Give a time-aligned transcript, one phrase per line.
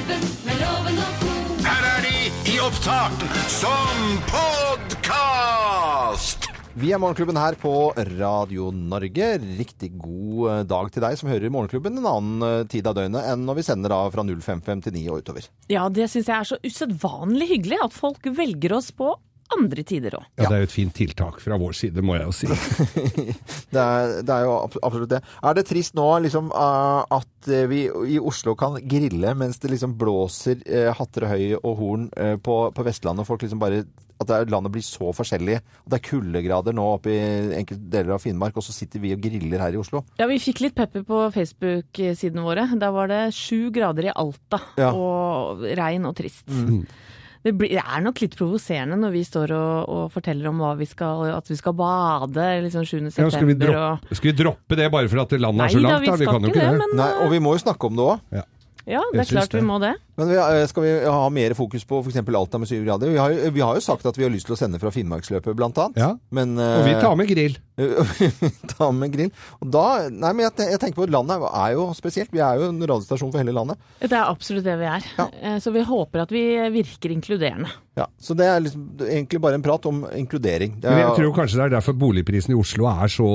[0.00, 1.32] Morgenklubben med loven og ko.
[1.60, 2.12] Her er de
[2.48, 3.12] i opptak
[3.52, 3.98] som
[4.30, 6.48] podkast!
[6.80, 9.26] Vi er Morgenklubben her på Radio Norge.
[9.58, 13.28] Riktig god eh, dag til deg som hører Morgenklubben en annen eh, tid av døgnet
[13.28, 15.44] enn når vi sender av fra 05.59 og utover.
[15.68, 19.12] Ja, det syns jeg er så usedvanlig hyggelig at folk velger oss på
[19.56, 20.26] andre tider òg.
[20.38, 22.50] Ja, det er jo et fint tiltak fra vår side, må jeg jo si.
[23.74, 25.20] Det er, det er jo absolutt det.
[25.46, 29.94] Er det trist nå liksom at eh, vi i Oslo kan grille mens det liksom
[30.00, 33.84] blåser eh, hatter og høy og horn eh, på, på Vestlandet, og folk liksom bare
[34.20, 35.54] at det er, landet blir så forskjellig.
[35.62, 37.20] At det er kuldegrader nå oppe i
[37.56, 40.02] enkelte deler av Finnmark, og så sitter vi og griller her i Oslo.
[40.20, 42.66] Ja, vi fikk litt pepper på Facebook-sidene våre.
[42.82, 44.90] Der var det sju grader i Alta, Ja.
[44.92, 46.44] og regn og trist.
[47.40, 50.74] Det, blir, det er nok litt provoserende når vi står og, og forteller om hva
[50.76, 52.98] vi skal, at vi skal bade liksom 7.
[53.00, 53.76] Ja, skal, vi september.
[53.80, 54.12] og...
[54.12, 56.04] skal vi droppe det bare for at landet Nei er så da, langt?
[56.04, 56.16] vi da?
[56.20, 56.88] Vi skal kan jo ikke ikke det, det.
[56.90, 58.26] men Nei, og vi må jo snakke om det òg.
[58.40, 58.44] ja,
[58.86, 59.94] det er klart vi må det.
[60.20, 62.16] Men vi, eh, skal vi ha mer fokus på f.eks.
[62.20, 63.08] Alta med syv grader?
[63.12, 64.92] Vi har, jo, vi har jo sagt at vi har lyst til å sende fra
[64.92, 66.00] Finnmarksløpet, blant annet.
[66.00, 66.10] Ja.
[66.30, 67.56] Men, Og vi tar med grill.
[68.74, 69.30] tar med grill.
[69.60, 72.32] Og da, nei, men jeg, jeg tenker på at landet er jo spesielt.
[72.34, 73.80] Vi er jo en radiostasjon for hele landet.
[74.02, 75.06] Det er absolutt det vi er.
[75.18, 75.28] Ja.
[75.40, 76.44] Eh, Så vi håper at vi
[76.74, 77.72] virker inkluderende.
[77.98, 80.78] Ja, så det er liksom, egentlig bare en prat om inkludering.
[80.80, 83.28] Det Men er, jeg tror kanskje det er derfor boligprisene i Oslo er så,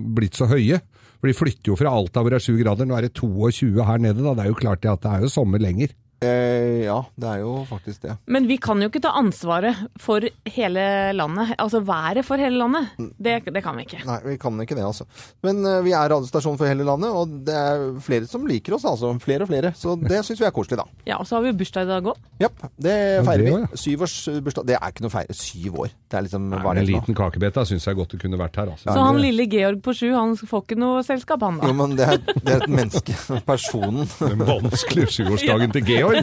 [0.00, 0.80] blitt så høye.
[1.20, 3.84] For de flytter jo fra Alta hvor det er 7 grader, nå er det 22
[3.84, 4.24] her nede.
[4.24, 4.32] Da.
[4.38, 5.92] Det er jo klart at det er jo sommer lenger.
[6.24, 8.16] Eh, ja, det er jo faktisk det.
[8.30, 10.84] Men vi kan jo ikke ta ansvaret for hele
[11.16, 11.54] landet.
[11.60, 12.90] Altså været for hele landet.
[13.18, 14.02] Det, det kan vi ikke.
[14.06, 15.06] Nei, vi kan ikke det, altså.
[15.46, 18.86] Men uh, vi er radiostasjon for hele landet, og det er flere som liker oss,
[18.88, 19.12] altså.
[19.22, 19.72] Flere og flere.
[19.76, 20.86] Så det syns vi er koselig, da.
[21.08, 22.20] Ja, Og så har vi bursdag i dag òg.
[22.40, 22.96] Ja, det
[23.28, 23.80] feirer vi.
[23.84, 24.68] Syvårsbursdag.
[24.70, 25.36] Det er ikke noe å feire.
[25.36, 25.94] Syv år.
[26.10, 28.72] Det er liksom Nei, en liten kakebeta syns jeg godt det kunne vært her.
[28.74, 28.90] Altså.
[28.90, 31.68] Så han lille Georg på sju, han får ikke noe selskap, han da?
[31.70, 33.16] Jo, men det er, det er et menneske.
[33.50, 34.08] Personen.
[34.20, 36.09] Den vanskelige sjuårsdagen til Georg.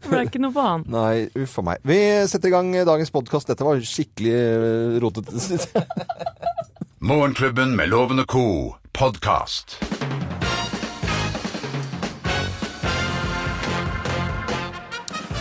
[0.00, 0.84] Det ble ikke noe på han.
[0.90, 1.82] Nei, uff a meg.
[1.86, 1.98] Vi
[2.30, 3.50] setter i gang dagens podkast.
[3.50, 5.84] Dette var skikkelig eh, rotete.
[7.10, 8.46] Morgenklubben med Loven og co.
[8.96, 9.78] podkast.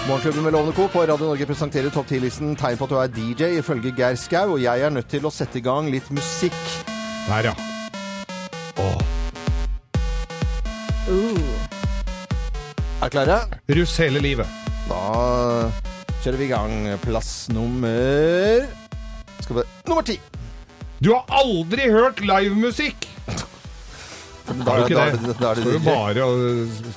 [0.10, 0.88] Morgenklubben med Lovende Co.
[0.88, 4.56] på Radio Norge presenterer topp 10-listen tegn på at du er DJ, ifølge Geir Skau.
[4.56, 6.58] Og jeg er nødt til å sette i gang litt musikk.
[7.30, 7.70] Der, ja.
[13.00, 13.36] Er klare?
[13.78, 14.48] Russ hele livet.
[14.90, 15.70] Da
[16.20, 16.74] kjører vi i gang.
[17.00, 18.66] Plass nummer
[19.40, 20.18] Skal vi Nummer ti!
[21.00, 23.08] Du har aldri hørt livemusikk!
[24.50, 25.36] Da, er du ikke det?
[25.38, 25.80] da, er du DJ.
[25.86, 26.32] bare å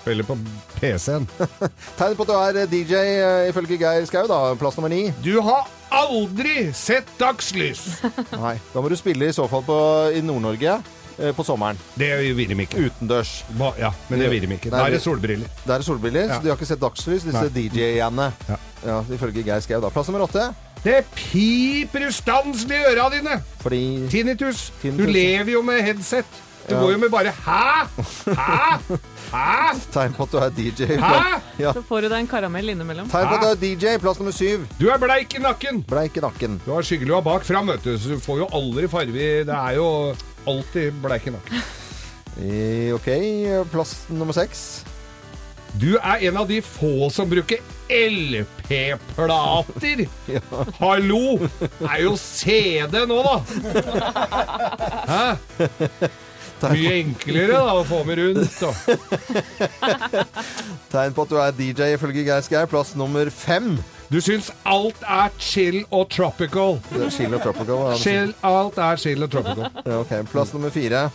[0.00, 0.34] spille på
[0.80, 1.26] PC-en?
[1.98, 2.34] Tegn på at du
[2.64, 4.24] er DJ, eh, ifølge Geir Skau.
[4.26, 4.40] da.
[4.58, 5.04] Plass nummer ni.
[5.22, 7.84] Du har aldri sett dagslys!
[8.42, 8.56] Nei.
[8.72, 9.78] Da må du spille i så fall på,
[10.16, 10.92] i Nord-Norge eh,
[11.36, 11.78] på sommeren.
[11.98, 12.86] Det vil de ikke.
[12.90, 13.44] Utendørs.
[13.58, 14.70] Ba- Ja, men det vil de ikke.
[14.70, 15.46] Da er det solbriller.
[15.66, 16.34] Da er solbriller, Ja.
[16.36, 18.32] så de har ikke sett dagslys, disse DJ-ene.
[18.48, 18.56] Ja.
[18.86, 19.80] Ja, ifølge Geir Skau.
[19.80, 19.88] da.
[19.90, 20.48] Plass nummer åtte.
[20.82, 23.36] Det piper ustanselig i øra dine!
[23.62, 24.72] Fordi Tinnitus.
[24.82, 26.24] Tinnitus, Du lever jo med headset.
[26.68, 26.80] Du Ja.
[26.80, 27.86] går jo med bare Hæ?
[28.26, 28.96] Hæ?
[29.32, 29.78] Hæ?
[29.92, 30.84] Tegn på at du er DJ.
[30.98, 31.40] Hæ?
[31.58, 31.72] Ja.
[31.72, 33.08] Så får du deg en karamell innimellom.
[33.10, 33.96] Tegn på at du er DJ.
[34.02, 34.66] Plass nummer syv.
[34.80, 35.82] Du er bleik i nakken.
[35.88, 36.60] Bleik i nakken.
[36.66, 39.12] Du har skyggelua bak fram, vet du, så du får jo aldri farge
[39.46, 40.14] Det er jo
[40.46, 41.62] alltid bleik i nakken.
[42.40, 43.08] Eh, OK.
[43.72, 44.84] Plass nummer seks.
[45.80, 47.56] Du er en av de få som bruker
[47.92, 50.06] LP-plater.
[50.82, 51.38] Hallo!
[51.60, 53.36] Det er jo CD nå, da.
[55.12, 55.26] Hæ?
[56.70, 58.60] Mye enklere da å få med rundt.
[58.60, 58.70] Da.
[60.92, 62.62] Tegn på at du er DJ, ifølge Geir Skau.
[62.70, 63.74] Plass nummer fem.
[64.12, 66.78] Du syns alt er chill og tropical.
[67.14, 67.86] Chill og Tropical.
[67.92, 67.96] ja.
[68.00, 69.70] Chill, alt er chill og tropical.
[69.88, 70.12] Ja, ok.
[70.32, 71.06] Plass nummer fire.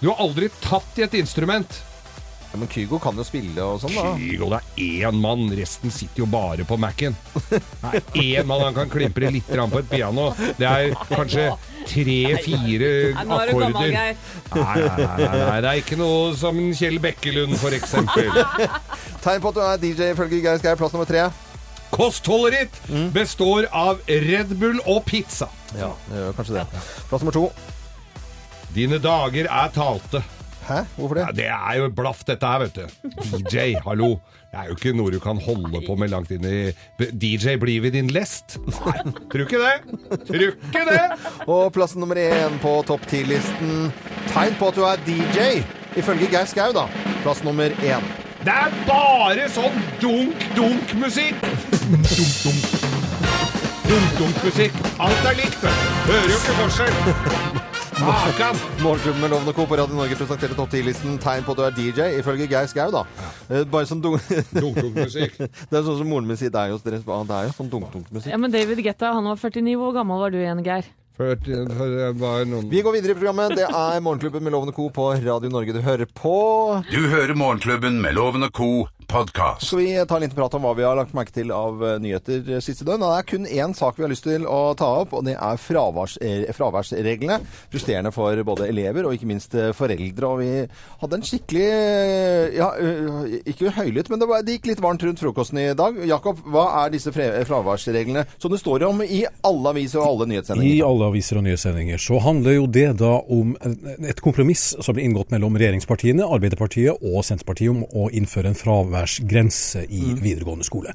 [0.00, 1.80] Du har aldri tatt i et instrument.
[2.52, 4.12] Ja, men Kygo kan jo spille og sånn, da.
[4.14, 7.16] Kygo, det er én mann, resten sitter jo bare på Mac-en.
[7.50, 7.58] Det
[7.90, 8.04] er
[8.44, 10.28] én mann, han kan klimpre litt på et piano.
[10.54, 11.48] Det er kanskje
[11.88, 13.72] tre-fire er akkorder.
[13.74, 14.12] Nei,
[14.54, 18.30] nei, nei, nei, det er ikke noe som Kjell Bekkelund, for eksempel.
[19.24, 20.74] Tegn på at du er DJ, ifølge Geir Skau.
[20.80, 21.28] Plass nummer tre.
[21.94, 25.46] Kostholdet ditt består av Red Bull og pizza.
[25.78, 26.84] Ja, det gjør kanskje det.
[27.10, 27.44] Plass nummer to.
[28.74, 30.24] Dine dager er talte.
[30.64, 30.80] Hæ?
[30.96, 31.24] Hvorfor det?
[31.26, 31.48] Ja, det?
[31.50, 33.10] er jo blaff, dette her, vet du.
[33.38, 34.14] DJ, hallo.
[34.54, 36.72] Det er jo ikke noe du kan holde på med langt inn i
[37.10, 38.56] DJ, blir vi din lest?
[38.86, 39.00] Nei,
[39.32, 40.20] tror ikke det.
[40.28, 41.00] Tror ikke det.
[41.48, 43.90] Og plass nummer én på topp ti-listen.
[44.30, 45.64] Tegn på at du er DJ,
[45.98, 46.86] ifølge Geir Skau, da.
[47.24, 48.08] Plass nummer én.
[48.44, 51.44] Det er bare sånn dunk-dunk-musikk.
[51.90, 52.80] Dunk-dunk.
[53.90, 54.80] Dunk-dunk-musikk.
[55.02, 55.94] Alt er likt, vet du.
[56.12, 57.63] Hører jo ikke forskjell.
[58.00, 58.56] Makan!
[58.82, 59.66] Morgenklubben med Lovende Co.
[59.66, 62.90] på Radio Norge presenterer topp 10-listen tegn på at du er DJ, ifølge Geir Skau,
[62.90, 63.04] da.
[63.46, 64.18] Eh, Bare som dunk...
[64.50, 65.36] Dunk-dunk-musikk.
[65.70, 68.32] Det er sånn som moren min sier, det er jo, det er jo sånn dunk-dunk-musikk.
[68.34, 69.76] Ja, men David Getta, han var 49.
[69.78, 70.90] Hvor gammel var du igjen, Geir?
[71.14, 73.54] For det var noen Vi går videre i programmet.
[73.54, 74.88] Det er Morgenklubben med Lovende Co.
[74.90, 76.34] på Radio Norge du hører på.
[76.90, 78.70] Du hører Morgenklubben med Loven og Co.
[79.14, 79.66] podkast.
[79.66, 81.98] Skal vi ta en liten prat om hva vi har lagt merke til av eh,
[82.02, 83.04] nyheter eh, siste døgn?
[83.04, 85.60] Det er kun én sak vi har lyst til å ta opp, og det er
[85.60, 87.36] fraværs, eh, fraværsreglene.
[87.70, 90.30] Frustrerende for både elever og ikke minst foreldre.
[90.32, 90.48] Og vi
[91.02, 91.68] hadde en skikkelig
[92.56, 92.68] ja,
[93.52, 96.00] ikke høylytt, men det, var, det gikk litt varmt rundt frokosten i dag.
[96.10, 100.74] Jakob, hva er disse fraværsreglene som det står om i alle aviser og alle nyhetssendinger?
[100.74, 105.06] I alle aviser og nyhetssendinger så handler jo det da om et kompromiss som ble
[105.06, 108.58] inngått mellom regjeringspartiene, Arbeiderpartiet og Senterpartiet om å innføre en
[109.04, 110.92] fraværsgrense i videregående skole.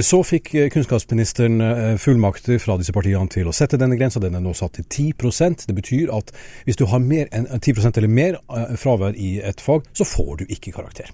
[0.00, 4.20] Så fikk eh, kunnskapsministeren eh, fullmakter fra disse partiene til å sette denne grensa.
[4.20, 6.32] Den er nå satt til 10% Det betyr at
[6.64, 10.42] hvis du har mer enn 10% eller mer eh, fravær i et fag, så får
[10.42, 11.12] du ikke karakter.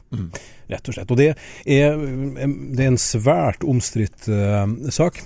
[0.68, 1.10] Rett og slett.
[1.10, 1.32] Og det
[1.66, 5.22] er, det er en svært omstridt eh, sak.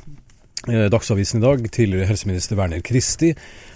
[0.68, 3.32] Eh, Dagsavisen i dag, tidligere helseminister Werner Kristi,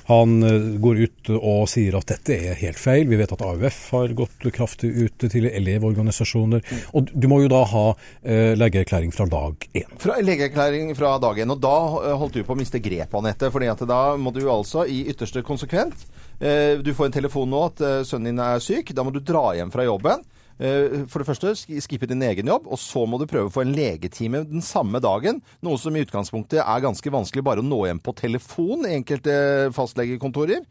[0.06, 3.08] han eh, går ut og sier at dette er helt feil.
[3.11, 6.62] Vi vet at AUF har gått kraftig ut til elevorganisasjoner.
[6.94, 7.87] Og du må jo da ha
[8.23, 9.91] eh, legeerklæring fra dag én.
[10.03, 11.55] Fra legeerklæring fra dag én.
[11.55, 13.50] Og da eh, holdt du på å miste grepet, Anette.
[13.50, 16.06] fordi da må du altså i ytterste konsekvent
[16.38, 18.93] Du får en telefon nå at sønnen din er syk.
[18.94, 20.23] Da må du dra hjem fra jobben.
[20.58, 23.53] Eh, For det første sk- skippe din egen jobb, og så må du prøve å
[23.53, 25.43] få en legetime den samme dagen.
[25.62, 29.70] Noe som i utgangspunktet er ganske vanskelig bare å nå hjem på telefon i enkelte
[29.76, 30.64] fastlegekontorer.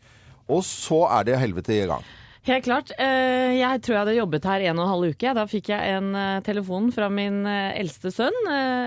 [0.49, 2.03] Og så er det helvete i gang.
[2.45, 2.91] Helt klart.
[3.01, 5.33] Eh, Jeg tror jeg hadde jobbet her en og en halv uke.
[5.33, 8.37] Da fikk jeg en eh, telefon fra min eldste sønn,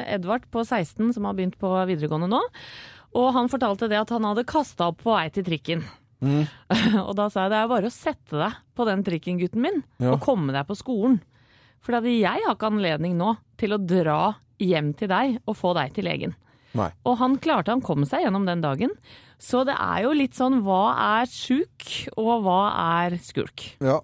[0.06, 2.42] Edvard på 16, som har begynt på videregående nå.
[3.18, 5.82] Og han fortalte det at han hadde kasta opp på vei til trikken.
[7.06, 9.82] og da sa jeg det er bare å sette deg på den trikken, gutten min,
[10.02, 10.12] Ja.
[10.16, 11.20] og komme deg på skolen.
[11.84, 15.94] For jeg har ikke anledning nå til å dra hjem til deg og få deg
[15.94, 16.34] til legen.
[16.74, 16.90] Nei.
[17.06, 18.90] Og han klarte, han kom seg gjennom den dagen.
[19.38, 20.82] Så det er jo litt sånn hva
[21.22, 21.86] er sjuk,
[22.18, 22.60] og hva
[23.02, 23.68] er skulk?
[23.78, 24.00] Ja.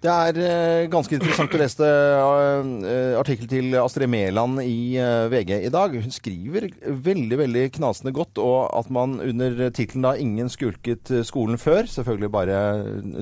[0.00, 5.52] Det er eh, ganske interessant å lese uh, artikkel til Astrid Mæland i eh, VG
[5.66, 5.92] i dag.
[6.00, 11.26] Hun skriver veldig veldig knasende godt, og at man under tittelen da 'Ingen skulket eh,
[11.28, 12.56] skolen før', selvfølgelig bare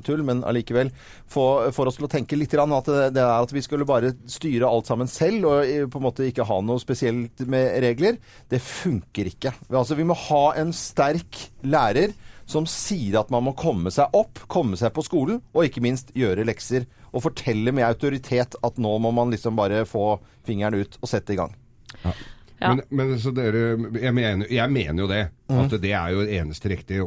[0.07, 0.93] tull, men allikevel,
[1.27, 3.89] får, får oss til å tenke litt grann at det, det er at vi skulle
[3.89, 7.83] bare styre alt sammen selv, og eh, på en måte ikke ha noe spesielt med
[7.83, 8.23] regler.
[8.47, 9.57] Det funker ikke.
[9.73, 12.15] Altså, vi må ha en sterk lærer
[12.49, 16.15] som sier at man må komme seg opp, komme seg på skolen, og ikke minst
[16.17, 16.89] gjøre lekser.
[17.13, 20.17] Og fortelle med autoritet at nå må man liksom bare få
[20.49, 21.55] fingeren ut og sette i gang.
[22.03, 22.17] Ja.
[22.59, 25.21] Men, men så dere, jeg mener, jeg mener jo det.
[25.49, 25.59] Mm.
[25.63, 27.07] At det er jo det eneste riktige.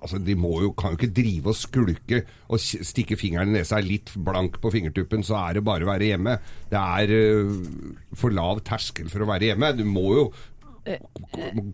[0.00, 3.78] Altså, de må jo, kan jo ikke drive og skulke og stikke fingeren i nesa
[3.78, 6.38] er litt blank på fingertuppen, så er det bare å være hjemme.
[6.72, 7.58] Det er uh,
[8.16, 9.74] for lav terskel for å være hjemme.
[9.76, 10.24] Du må jo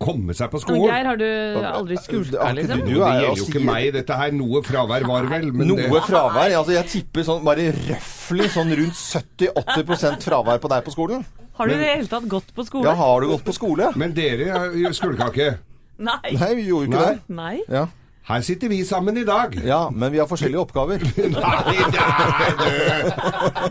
[0.00, 0.87] komme seg på Men skolen.
[0.90, 1.28] Geir, har du
[1.70, 2.78] aldri skulka, liksom?
[2.81, 4.31] du- du, det er gjelder jo ikke meg, dette her.
[4.32, 6.55] Noe fravær var vel, men Noe det, fravær.
[6.58, 11.25] Altså, jeg tipper sånn bare røftlig sånn rundt 70-80% fravær på deg på skolen.
[11.55, 12.84] Har du i det hele tatt gått på skole?
[12.88, 13.93] Ja, har du gått på skole?
[13.96, 15.52] men dere skulka ikke.
[15.99, 16.32] Nei.
[16.34, 17.12] Nei, vi gjorde ikke Nei.
[17.12, 17.34] det.
[17.37, 17.61] Nei.
[17.70, 17.84] Ja.
[18.25, 19.53] Her sitter vi sammen i dag.
[19.67, 21.03] ja, men vi har forskjellige oppgaver.
[21.35, 22.69] Nei, det er du!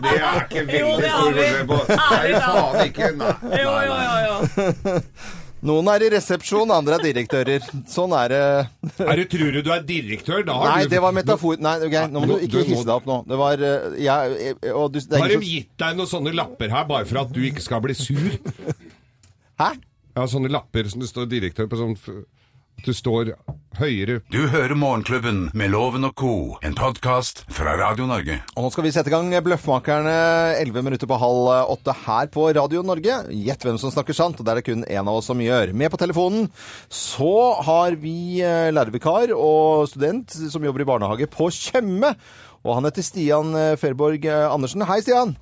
[0.04, 1.46] Det er ikke veldig stor vi.
[1.46, 1.78] forskjell på.
[1.88, 2.58] Nei, Ærlig talt.
[2.60, 3.08] faen ikke.
[3.18, 3.32] Nei.
[3.64, 5.00] Jo, jo, jo, jo.
[5.64, 7.66] Noen er i resepsjon, andre er direktører.
[7.88, 8.40] Sånn er det.
[9.10, 10.42] Er du, tror du du er direktør?
[10.46, 11.56] Da har Nei, du det var metafor.
[11.64, 13.16] Nei, okay, nå må du ikke hisse deg opp nå.
[13.32, 16.34] Det var eh, jeg, eh, og du, det er Har de gitt deg noen sånne
[16.36, 18.36] lapper her bare for at du ikke skal bli sur?
[19.58, 19.70] Hæ?
[20.14, 21.96] Ja, sånne lapper som det står direktør på sånn
[22.82, 23.30] du står
[23.78, 26.32] høyere Du hører Morgenklubben med Loven og Co.,
[26.64, 28.36] en podkast fra Radio Norge.
[28.54, 30.14] Og nå skal vi sette i gang Bløffmakerne
[30.60, 33.20] 11 minutter på halv åtte her på Radio Norge.
[33.34, 35.74] Gjett hvem som snakker sant, og det er det kun én av oss som gjør.
[35.74, 36.48] Med på telefonen
[36.92, 37.32] så
[37.66, 42.14] har vi eh, lærervikar og student som jobber i barnehage på Tjøme.
[42.64, 44.86] Og han heter Stian eh, Ferborg eh, Andersen.
[44.88, 45.36] Hei, Stian.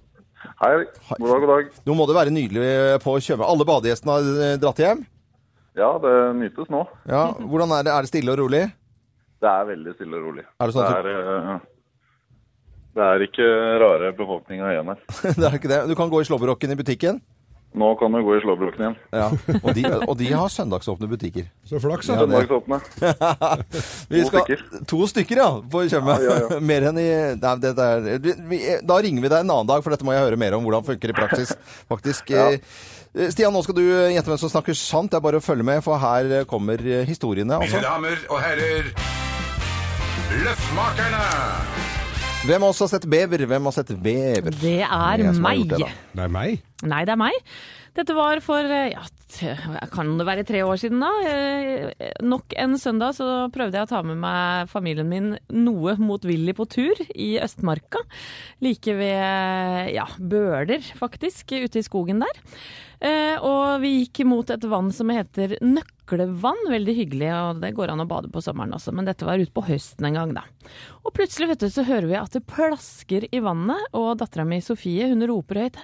[0.63, 0.75] Hei.
[1.19, 1.73] God dag, god dag.
[1.87, 3.47] Nå må det være nydelig på Tjøme.
[3.47, 5.05] Alle badegjestene har dratt hjem?
[5.79, 6.85] Ja, det nytes nå.
[7.09, 7.93] Ja, Hvordan er det?
[7.95, 8.67] Er det stille og rolig?
[9.43, 10.45] Det er veldig stille og rolig.
[10.61, 11.63] Er det sånn at det, er, eh,
[12.99, 13.47] det er ikke
[13.83, 15.01] rare befolkninga igjen her.
[15.41, 15.85] det er ikke det.
[15.89, 17.23] Du kan gå i slåbroken i butikken.
[17.73, 18.97] Nå kan du gå i slåbroken igjen.
[19.17, 19.31] Ja,
[19.63, 21.47] og de, og de har søndagsåpne butikker.
[21.65, 22.19] Så flaks, da.
[22.21, 22.79] Søndagsåpne.
[24.13, 24.65] Vi To skal, stykker.
[24.93, 26.19] To stykker, ja, på Tjøme.
[26.21, 26.59] Ja, ja, ja.
[26.73, 27.09] mer enn i
[27.41, 28.11] nei, det der.
[28.85, 30.85] Da ringer vi deg en annen dag, for dette må jeg høre mer om hvordan
[30.85, 31.57] det funker i praksis.
[31.89, 32.35] Faktisk.
[33.15, 35.11] Eh, Stian, nå skal du gjette hvem som snakker sant.
[35.13, 37.07] Det er bare å følge med, for her kommer historiene.
[37.13, 37.59] historiene.
[37.61, 37.83] Mine Altså.
[37.85, 38.93] damer og herrer,
[40.33, 41.25] Løftmakerne!
[42.49, 43.45] Hvem av oss har sett bever?
[43.47, 44.51] Hvem har sett bever?
[44.51, 45.69] Det er Jeg som meg.
[45.69, 45.91] det.
[46.17, 46.63] Det er meg.
[46.83, 47.37] Nei, det er meg.
[47.95, 49.03] Dette var for eh, ja,
[49.93, 51.11] kan det være tre år siden da.
[51.29, 56.57] Eh, Nok en søndag så prøvde jeg å ta med meg familien min noe motvillig
[56.57, 58.01] på tur i Østmarka.
[58.65, 62.41] Like ved ja, Bøler, faktisk, ute i skogen der.
[63.03, 66.61] Eh, Og vi gikk mot et vann som heter Nøklevann.
[66.71, 69.51] Veldig hyggelig, og det går an å bade på sommeren også, men dette var ute
[69.57, 70.45] på høsten en gang, da.
[71.03, 74.61] Og plutselig vet du, så hører vi at det plasker i vannet, og dattera mi
[74.63, 75.81] Sofie hun roper høyt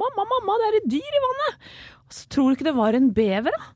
[0.00, 1.64] Mamma, mamma, det er et dyr i vannet!
[2.10, 3.66] Så tror du ikke det var en bever, da?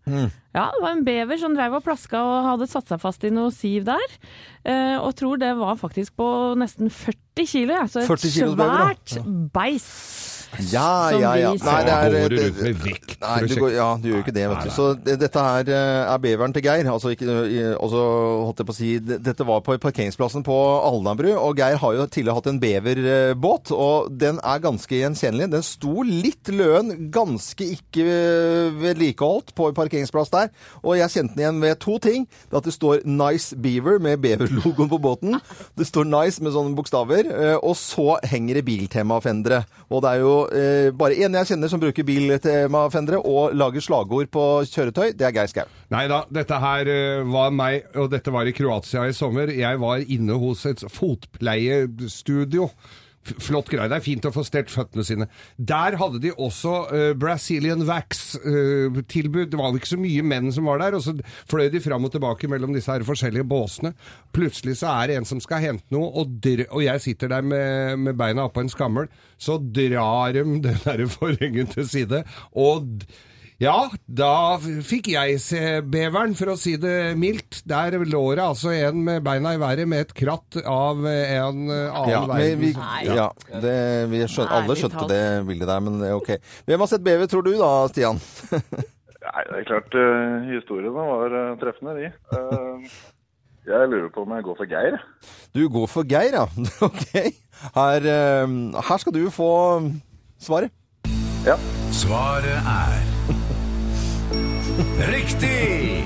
[0.57, 3.31] Ja, det var en bever som drev og plaska og hadde satt seg fast i
[3.31, 4.17] noe siv der.
[4.65, 6.27] Eh, og tror det var faktisk på
[6.59, 7.85] nesten 40 kilo, ja.
[7.87, 9.87] Så et 40 kilo bever, svært beis.
[10.71, 11.53] Ja, Som ja, ja.
[11.53, 14.19] vi Nei, det er Går du rundt med vekt Nei, du går, ja, du gjør
[14.19, 14.73] jo ikke det, vet du.
[14.75, 16.89] Så det, dette her eh, er beveren til Geir.
[16.93, 18.03] Altså, ikke, også, og så
[18.45, 22.07] holdt jeg på å si Dette var på parkeringsplassen på Alnabru, og Geir har jo
[22.07, 25.51] tidligere hatt en beverbåt, og den er ganske gjenkjennelig.
[25.55, 31.39] Den sto litt løen, ganske ikke eh, vedlikeholdt på en parkeringsplass der, og jeg kjente
[31.39, 32.29] den igjen ved to ting.
[32.51, 35.41] Det at det står 'Nice Beaver' med beverlogoen på båten.
[35.77, 39.65] Det står 'Nice' med sånne bokstaver, eh, og så henger det biltemafendere.
[39.91, 44.31] Og det er jo eh, bare en jeg kjenner som bruker biltemafendere og lager slagord
[44.35, 45.15] på kjøretøy.
[45.17, 45.71] Det er Geir Skau.
[45.95, 49.53] Nei da, dette her eh, var meg, og dette var i Kroatia i sommer.
[49.55, 52.69] Jeg var inne hos et fotpleiestudio.
[53.25, 53.89] Flott greie.
[53.89, 55.29] Det er fint å få stelt føttene sine.
[55.57, 59.51] Der hadde de også uh, Brazilian Wax-tilbud.
[59.53, 61.17] det var ikke så mye menn som var der, og så
[61.51, 63.95] fløy de fram og tilbake mellom disse her forskjellige båsene.
[64.37, 68.01] Plutselig så er det en som skal hente noe, og, og jeg sitter der med,
[68.05, 69.09] med beina oppå en skammel.
[69.41, 73.07] Så drar de den derre forhengen til side, og
[73.63, 77.63] ja, da fikk jeg se beveren, for å si det mildt.
[77.71, 81.69] Der lå det altså en med beina i været med et kratt av eh, en
[81.71, 82.65] eh, annen Ja, verden.
[82.65, 82.73] vi,
[83.15, 83.29] ja,
[83.63, 83.77] det,
[84.11, 86.35] vi skjøn, alle skjønte det bildet der, men det er ok.
[86.67, 88.21] Hvem har sett bever, tror du da, Stian?
[89.25, 92.11] Nei, det er klart uh, historiene var uh, treffende, de.
[92.35, 93.13] Uh,
[93.65, 94.99] jeg lurer på om jeg går for Geir.
[95.57, 96.45] Du går for Geir, ja.
[96.89, 97.07] Ok.
[97.75, 98.55] Her, eh,
[98.91, 99.51] her skal du få
[100.43, 100.75] svaret.
[101.47, 101.57] Ja.
[101.95, 103.14] Svaret er
[104.75, 106.05] Riktig!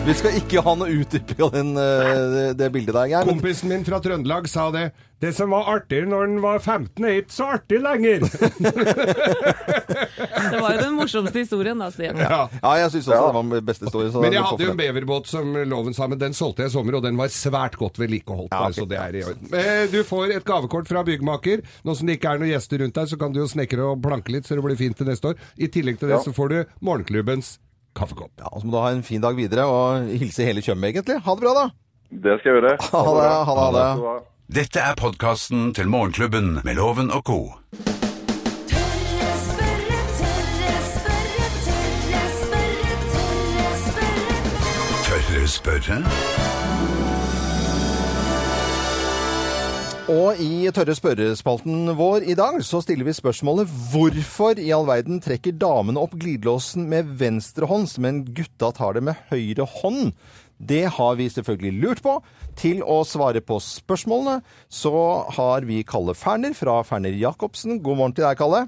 [0.00, 3.24] Vi skal ikke ha noe utdyping av den, eh, det, det bildet der, Geir.
[3.28, 4.90] men- Kompisen min fra Trøndelag sa det.
[5.20, 8.24] Det som var artig når den var 15, er ikke så artig lenger.
[10.50, 12.16] Det var jo den morsomste historien da, Stian.
[12.18, 12.48] ja.
[12.62, 14.12] Ja, jeg syns også det var den beste historien.
[14.14, 16.74] så Men jeg hadde jo en beverbåt som loven sa, men den solgte jeg i
[16.74, 18.50] sommer, og den var svært godt vedlikeholdt.
[18.52, 18.74] Ja, ok.
[18.80, 19.52] Så det er i orden.
[19.54, 21.62] Eh, Du får et gavekort fra byggmaker.
[21.84, 24.00] Nå som det ikke er noen gjester rundt deg, så kan du jo snekre og
[24.04, 25.36] planke litt, så det blir fint til neste år.
[25.60, 26.24] I tillegg til det Ja.
[26.24, 27.58] så får du morgenklubbens
[27.96, 28.32] kaffekopp.
[28.38, 31.20] Ja, og så må du ha en fin dag videre og hilse hele Tjøme, egentlig.
[31.24, 31.68] Ha det bra, da.
[32.10, 32.76] Det skal jeg gjøre.
[32.90, 33.86] Ha det, ha det, ha det.
[34.02, 34.26] Ha det.
[34.50, 37.40] Dette er podkasten til Morgenklubben med Loven og co.
[45.06, 46.00] Tørre spørre,
[50.10, 55.20] Og i tørre spørrespalten vår i dag så stiller vi spørsmålet hvorfor i all verden
[55.22, 60.10] trekker damene opp glidelåsen med venstre hånd, men gutta tar det med høyre hånd?
[60.58, 62.16] Det har vi selvfølgelig lurt på.
[62.58, 64.92] Til å svare på spørsmålene så
[65.36, 67.78] har vi Kalle Ferner fra Ferner Jacobsen.
[67.78, 68.64] God morgen til deg, Kalle.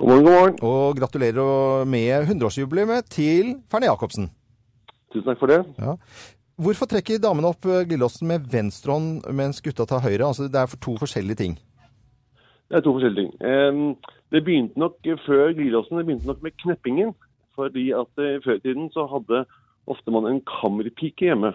[0.00, 0.60] God morgen, god morgen.
[0.72, 4.32] Og gratulerer med 100-årsjubileet til Ferner Jacobsen.
[5.12, 5.60] Tusen takk for det.
[5.76, 5.98] Ja.
[6.60, 10.26] Hvorfor trekker damene opp eh, glidelåsen med venstre hånd, mens gutta tar høyre?
[10.28, 11.54] Altså, det er for to forskjellige ting.
[12.68, 13.94] Det er to forskjellige ting.
[14.32, 17.12] Det begynte nok eh, før glidelåsen, det begynte nok med kneppingen.
[17.56, 19.44] Fordi at eh, før i tiden så hadde
[19.90, 21.52] ofte man en kammerpike hjemme.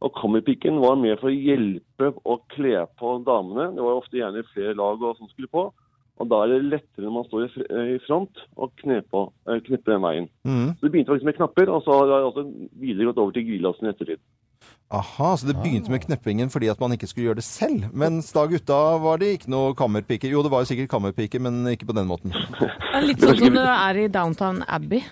[0.00, 3.72] Og kammerpiken var med for å hjelpe å kle på damene.
[3.74, 5.68] Det var ofte gjerne flere lag og som skulle på.
[6.18, 9.22] Og da er det lettere når man står i eh, front og knepper, på,
[9.54, 10.28] eh, den veien.
[10.42, 10.72] Mm.
[10.74, 12.44] Så det begynte faktisk med knapper, og så har det altså
[12.82, 14.22] videre gått over til glidelåsen i ettertid.
[14.90, 17.90] Aha, så det begynte med kneppingen fordi at man ikke skulle gjøre det selv.
[17.92, 20.30] Mens da gutta var det ikke noe kammerpike.
[20.32, 22.32] Jo, det var jo sikkert kammerpike, men ikke på den måten.
[22.32, 25.04] Det er litt sånn som du er i Downtown Abbey.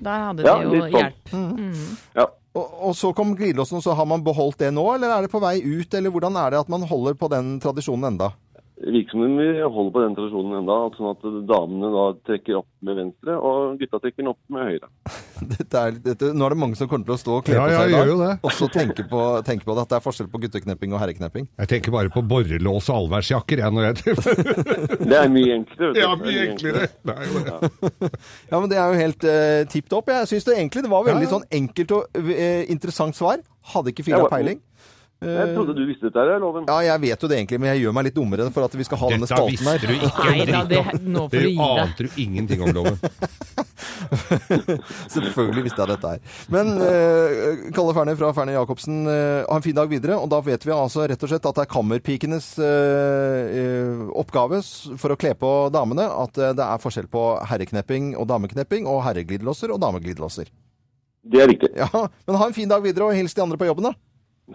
[0.00, 0.92] Der hadde Ja, de jo litt
[1.30, 1.46] sånn.
[1.54, 1.96] hjelp.
[2.18, 2.26] Ja.
[2.58, 5.30] Og, og så kom glidelåsen, og så har man beholdt det nå, eller er det
[5.30, 5.94] på vei ut?
[5.94, 8.32] Eller hvordan er det at man holder på den tradisjonen enda?
[8.80, 12.96] Virker som vi holder på den tradisjonen enda, sånn at damene da trekker opp med
[12.96, 14.88] venstre, og gutta trekker den opp med høyre.
[15.50, 17.62] Dette er, dette, nå er det mange som kommer til å stå og kle Ja,
[17.64, 18.42] på ja, seg i dag.
[18.44, 21.46] Og så tenke på, tenke på det, at det er forskjell på gutteknepping og herreknepping.
[21.62, 24.16] Jeg tenker bare på borrelås og allværsjakker, jeg, når jeg
[25.12, 25.90] Det er mye enklere.
[25.90, 26.00] vet du.
[26.00, 26.88] Ja, mye enklere.
[27.08, 28.10] Det er jo det.
[28.50, 30.12] Ja, men det er jo helt uh, tipp topp.
[30.12, 31.34] Jeg syns det egentlig det var veldig Ja, ja.
[31.36, 33.40] sånn enkelt og uh, interessant svar.
[33.74, 34.60] Hadde ikke fila Ja, peiling.
[35.20, 36.64] Jeg trodde du visste dette, her, Loven.
[36.70, 38.84] Ja, jeg vet jo det egentlig, men jeg gjør meg litt dummere for at vi
[38.88, 40.86] skal ha denne Dette visste du ikke en Nei det, om.
[41.12, 41.80] nå får du gi deg.
[41.84, 42.96] ante jo ingenting om loven.
[45.14, 46.22] Selvfølgelig visste jeg dette her.
[46.52, 50.16] Men uh, Kalle Ferner fra Ferner Jacobsen, uh, ha en fin dag videre.
[50.16, 54.60] Og da vet vi altså rett og slett at det er kammerpikenes eh, eh, oppgave
[55.00, 56.06] for å kle på damene.
[56.24, 60.50] At eh, det er forskjell på herreknepping og dameknepping, og herreglidelåser og dameglidelåser.
[61.30, 61.72] Det er riktig.
[61.76, 61.88] Ja,
[62.26, 63.94] men ha en fin dag videre, og hils de andre på jobben, da.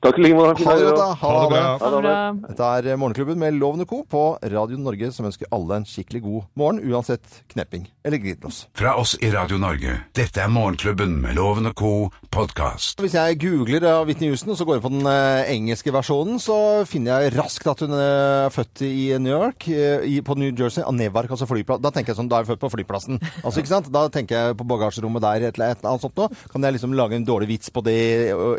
[0.04, 0.64] Takk i like måte.
[0.66, 1.08] Ha det godt, da.
[1.22, 1.62] Ha det bra.
[1.80, 2.16] Ha det bra.
[2.50, 4.02] Dette er Morgenklubben med Lovende Co.
[4.04, 8.66] på Radio Norge, som ønsker alle en skikkelig god morgen, uansett knepping eller glidelås.
[8.76, 9.96] Fra oss i Radio Norge.
[10.18, 12.10] Dette er Morgenklubben med Lovende co.
[12.30, 13.00] podkast.
[13.00, 16.42] Hvis jeg googler av Whitney Houston, og så går jeg på den eh, engelske versjonen,
[16.44, 16.58] så
[16.90, 20.84] finner jeg raskt at hun er født i New York, eh, i, på New Jersey,
[20.84, 21.80] av Nevark, altså flyplass.
[21.86, 23.22] Da tenker jeg sånn, da er hun født på flyplassen.
[23.46, 23.90] Altså, ikke sant?
[23.96, 26.44] Da tenker jeg på bagasjerommet der, et eller annet sånt noe.
[26.52, 27.98] Kan jeg liksom lage en dårlig vits på det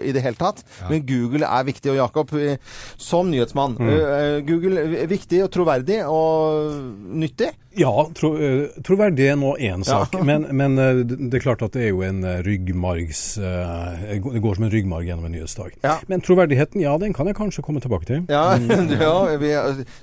[0.00, 0.64] i det hele tatt?
[0.88, 2.56] Men Google er viktig, og Jakob, eh,
[2.96, 3.88] som nyhetsmann, Mm.
[3.88, 6.72] eh, Google er viktig og troverdig og
[7.12, 7.50] nyttig.
[7.76, 11.74] Ja, tro, eh, troverdig er nå én sak, men, men eh, det er klart at
[11.76, 15.74] det er jo en eh, ryggmargs Det går som en ryggmarg gjennom en nyhetsdag.
[15.84, 15.98] Ja.
[16.08, 18.22] Men troverdigheten, ja, den kan jeg kanskje komme tilbake til.
[18.32, 18.56] Ja,
[19.06, 19.52] ja, vi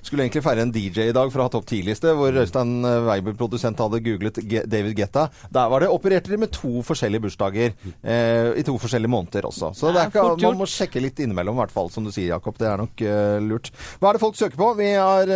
[0.06, 3.34] skulle egentlig feire en DJ i dag for å ha topp 10-liste, hvor Øystein Weiber,
[3.40, 4.38] produsent, hadde googlet
[4.70, 5.26] David Getta.
[5.54, 9.74] Der var det opererte de med to forskjellige bursdager eh, i to forskjellige måneder også.
[9.78, 12.60] Så ikke, man må sjekke litt innimellom, i hvert fall, som du sier, Jakob.
[12.62, 13.06] Det er nok
[13.50, 13.74] lurt.
[13.98, 14.70] Hva er det folk søker på?
[14.78, 15.34] Vi har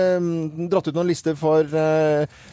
[0.69, 1.65] dratt ut noen lister for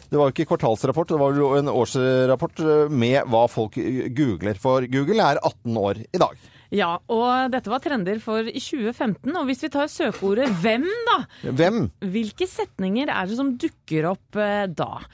[0.09, 3.79] Det var ikke kvartalsrapport, det var jo en årsrapport eh, med hva folk
[4.17, 4.59] googler.
[4.61, 6.51] For Google er 18 år i dag.
[6.73, 9.29] Ja, og dette var trender for i 2015.
[9.31, 11.17] Og hvis vi tar søkeordet 'hvem', da.
[11.51, 11.89] Hvem?
[12.01, 15.05] Hvilke setninger er det som dukker opp eh, da?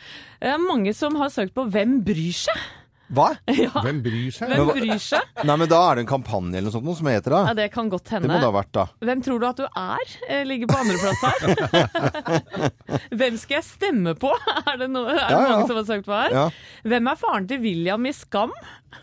[0.42, 2.81] Eh, mange som har søkt på 'hvem bryr seg'?
[3.12, 3.26] Hva?
[3.52, 4.48] Ja, Hvem bryr seg?
[4.54, 5.26] hvem bryr seg?
[5.44, 7.42] Nei, men da er det en kampanje eller noe sånt som heter det.
[7.50, 8.46] Ja, det kan godt Det må det hende.
[8.48, 8.86] ha vært, da.
[9.04, 10.14] Hvem tror du at du er?
[10.30, 12.52] Jeg Ligger på andreplass her.
[13.20, 14.32] Hvem skal jeg stemme på?
[14.72, 15.50] Er det, noe, er det Ja, ja.
[15.52, 16.36] mange som har sagt hva her?
[16.38, 16.46] Ja.
[16.88, 18.54] Hvem er faren til William i Skam?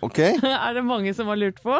[0.04, 0.18] Ok.
[0.68, 1.74] er det mange som har lurt på.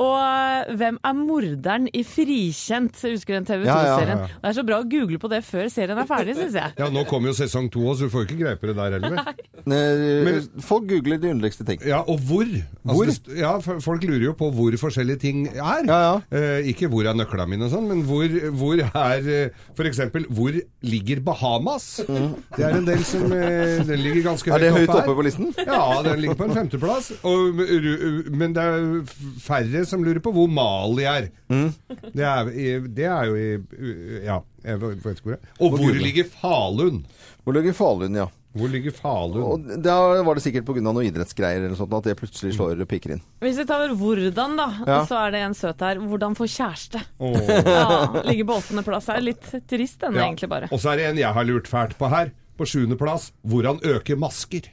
[0.00, 2.96] Og eh, hvem er morderen i Frikjent?
[3.04, 4.22] Husker du den TV Ja, ja, 2-serien?
[4.24, 4.40] ja.
[4.44, 6.74] Det er så bra å google på det før serien er ferdig, syns jeg.
[6.80, 9.34] Ja, nå kommer jo sesong to, så du får ikke greie på det der heller.
[9.64, 11.80] Eh, Folk googler de underligste ting.
[11.86, 12.44] Ja, og hvor?
[12.44, 13.08] Altså, Hvor?
[13.12, 13.52] Altså, ja,
[13.84, 15.84] Folk lurer jo på hvor forskjellige ting er.
[15.88, 16.14] Ja, ja.
[16.36, 18.28] Eh, ikke hvor er nøklene mine og sånn, men hvor,
[18.58, 18.90] hvor er
[19.24, 19.72] f.eks.
[19.78, 20.54] For eksempel, hvor
[20.84, 21.86] ligger Bahamas?
[22.06, 24.54] Det er en del som eh, Den ligger ganske Mm.
[24.54, 25.16] Er det høyt høyt oppe oppe her.
[25.18, 25.46] på listen?
[25.66, 27.06] Ja, den ligger på en femteplass.
[27.24, 29.02] Og, ru- men det er
[29.44, 31.28] færre som lurer på hvor Mali er.
[31.50, 31.72] Mm.
[32.14, 32.52] Det, er
[32.88, 35.52] det er jo i Ja, jeg vet ikke hvor det er.
[35.60, 37.04] Og hvor ligger Falun?
[37.44, 38.26] Hvor ligger Falun, ja.
[38.54, 39.42] Hvor ligger Falun?
[39.42, 40.78] Og da var det sikkert pga.
[40.80, 43.22] noen idrettsgreier eller sånt at det plutselig slår piker inn.
[43.42, 45.00] Hvis vi tar hvordan, da, Ja.
[45.10, 45.98] så er det en søt her.
[45.98, 47.02] Hvordan få kjæreste?
[47.18, 47.34] Oh.
[47.34, 49.06] Ja, ligger på åttendeplass.
[49.10, 49.20] her.
[49.20, 50.28] litt trist, denne, Ja.
[50.30, 50.68] egentlig, bare.
[50.70, 52.30] Og så er det en jeg har lurt fælt på her.
[52.56, 53.32] På sjuendeplass.
[53.44, 54.70] Hvordan øke masker.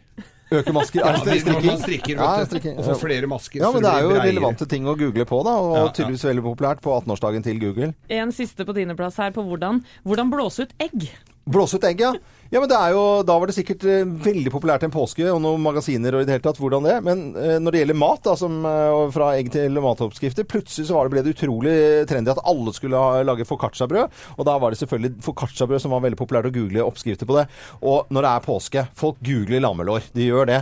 [0.52, 1.00] Øke masker.
[1.08, 1.78] Er det strikking?
[1.80, 2.78] strikker, Ja, strikking.
[2.78, 3.62] Og få flere masker.
[3.64, 4.26] Ja, men det er jo breier.
[4.28, 5.54] relevante ting å google på, da.
[5.64, 5.92] Og Ja, ja.
[5.96, 7.94] tydeligvis veldig populært på 18-årsdagen til Google.
[8.10, 11.08] En siste på tiendeplass her på hvordan, hvordan blåse ut egg.
[11.50, 12.12] Blåse ut egg, ja.
[12.52, 16.18] Ja, men jo, Da var det sikkert eh, veldig populært en påske og noen magasiner
[16.18, 16.98] og i det hele tatt hvordan det.
[17.06, 21.00] Men eh, når det gjelder mat, da, som, eh, fra egg til matoppskrifter, plutselig så
[21.00, 21.76] det, ble det utrolig
[22.12, 24.18] trendy at alle skulle lage foccacciabrød.
[24.36, 27.46] Og da var det selvfølgelig foccacciabrød som var veldig populært å google oppskrifter på det.
[27.88, 30.12] Og når det er påske, folk googler lammelår.
[30.12, 30.60] De gjør det.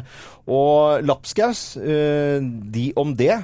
[0.50, 3.36] Og lapskaus, de om det.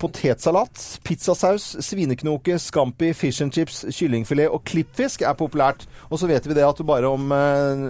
[0.00, 5.86] Potetsalat, pizzasaus, svineknoke, scampi, fish and chips, kyllingfilet og klippfisk er populært.
[6.10, 7.32] Og så vet vi det at bare om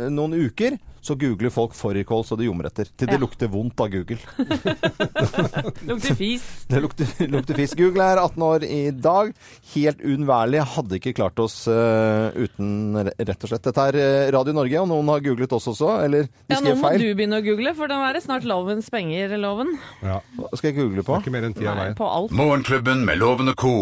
[0.08, 2.84] noen uker så googler folk fårikål så det ljomer etter.
[2.92, 3.20] Til det Ja.
[3.22, 4.18] lukter vondt av Google.
[5.88, 6.44] Lukter fis.
[6.70, 7.78] Det lukter, lukter fisk.
[7.80, 9.32] Google er 18 år i dag.
[9.74, 10.60] Helt uunnværlig.
[10.74, 13.64] Hadde ikke klart oss uh, uten, rett og slett.
[13.64, 15.88] Dette er eh, Radio Norge, og noen har googlet oss også.
[16.04, 17.00] Eller de Ja, nå må feil.
[17.00, 19.72] du begynne å google, for den er det snart lovens penger-loven.
[20.04, 20.20] Ja.
[20.54, 21.16] Skal jeg google på?
[21.24, 21.98] Ikke mer enn ti av Nei, veien.
[21.98, 22.36] på alt.
[22.36, 23.74] Morgenklubben med Loven og co.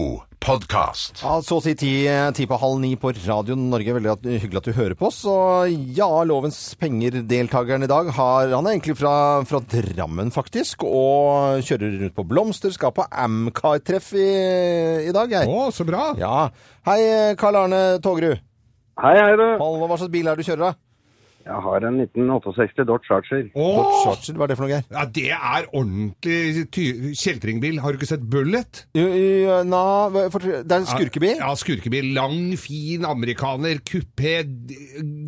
[0.42, 1.20] podkast.
[1.22, 1.90] Ja, Så å si ti,
[2.36, 3.94] ti på halv ni på Radio Norge.
[3.96, 5.20] Veldig at, hyggelig at du hører på oss.
[5.28, 9.14] Og ja, Lovens penger-deltakeren i dag har Han er egentlig fra,
[9.48, 10.84] fra Drammen, faktisk.
[10.88, 12.74] Og kjører rundt på Blomster.
[12.74, 14.28] Skal på Amcar-treff i,
[15.08, 15.48] i dag, jeg.
[15.50, 16.12] Å, så bra!
[16.20, 16.48] Ja.
[16.88, 17.00] Hei,
[17.40, 18.40] Karl Arne Togerud.
[18.98, 19.46] Hei, hei, du.
[19.60, 20.87] Hallo, Hva slags bil er det du kjører, da?
[21.48, 23.46] Jeg har en 1968 Dodge Charger.
[23.54, 24.84] Dodge Charger, hva er det for noe, Geir?
[24.92, 27.78] Ja, det er ordentlig ty- kjeltringbil.
[27.80, 28.82] Har du ikke sett Bullet?
[28.98, 29.80] Jo, jo, na,
[30.28, 31.36] for- Det er en skurkebil?
[31.40, 32.10] Ja, skurkebil.
[32.18, 33.80] Lang, fin amerikaner.
[33.88, 34.42] Kupé,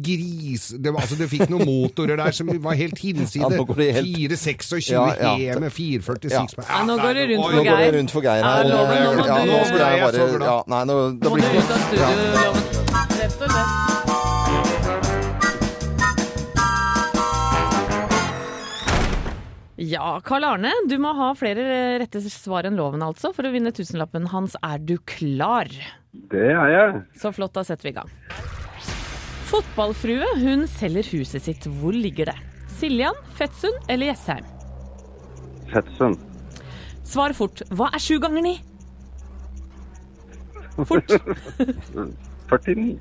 [0.05, 3.95] gris det, var, altså, det fikk noen motorer der som var helt Ja, nå det
[3.95, 5.35] helt- 426 Ja, ja.
[5.57, 6.65] Heme, 446 Ja.
[6.69, 7.65] Ja, nå går det rundt for Geir.
[7.65, 8.65] Nå går det rundt for Geir her.
[8.65, 9.59] Nå ja, nå ja, nå
[11.57, 11.87] ut av ja.
[11.89, 12.63] studio, Loven.
[13.21, 13.90] Rett og slett.
[19.91, 21.63] Ja, Karl Arne, du må ha flere
[21.99, 24.55] rette svar enn loven altså, for å vinne tusenlappen hans.
[24.63, 25.71] Er du klar?
[26.31, 27.01] Det er jeg.
[27.19, 28.13] Så flott, da setter vi i gang.
[29.51, 31.67] Fotballfrue, hun selger huset sitt.
[31.81, 32.37] Hvor ligger det?
[32.79, 34.47] Siljan, Fettsund eller Jessheim?
[35.73, 36.23] Fettsund.
[37.11, 37.65] Svar fort.
[37.75, 38.55] Hva er sju ganger ni?
[40.87, 41.11] Fort.
[42.53, 42.95] 49.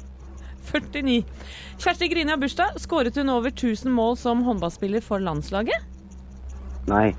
[0.72, 1.22] 49.
[1.78, 2.82] Kjersti Grini har bursdag.
[2.82, 5.86] Skåret hun over 1000 mål som håndballspiller for landslaget?
[6.88, 7.12] Nei.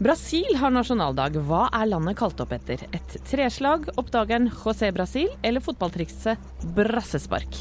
[0.00, 1.36] Brasil har nasjonaldag.
[1.44, 2.86] Hva er landet kalt opp etter?
[2.96, 6.40] Et treslag, oppdageren José Brasil eller fotballtrikset
[6.76, 7.58] brassespark?